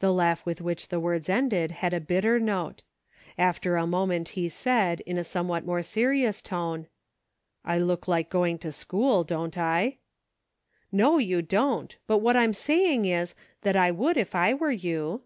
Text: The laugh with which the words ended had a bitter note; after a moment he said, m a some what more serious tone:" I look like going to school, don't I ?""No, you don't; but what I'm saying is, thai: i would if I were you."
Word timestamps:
The 0.00 0.12
laugh 0.12 0.44
with 0.44 0.60
which 0.60 0.88
the 0.88 0.98
words 0.98 1.28
ended 1.28 1.70
had 1.70 1.94
a 1.94 2.00
bitter 2.00 2.40
note; 2.40 2.82
after 3.38 3.76
a 3.76 3.86
moment 3.86 4.30
he 4.30 4.48
said, 4.48 5.04
m 5.06 5.18
a 5.18 5.22
some 5.22 5.46
what 5.46 5.64
more 5.64 5.84
serious 5.84 6.42
tone:" 6.42 6.88
I 7.74 7.78
look 7.78 8.08
like 8.08 8.28
going 8.28 8.58
to 8.58 8.72
school, 8.72 9.22
don't 9.22 9.56
I 9.56 9.98
?""No, 10.90 11.18
you 11.18 11.42
don't; 11.42 11.96
but 12.08 12.18
what 12.18 12.36
I'm 12.36 12.52
saying 12.54 13.04
is, 13.04 13.36
thai: 13.62 13.86
i 13.86 13.90
would 13.92 14.16
if 14.16 14.34
I 14.34 14.52
were 14.52 14.72
you." 14.72 15.22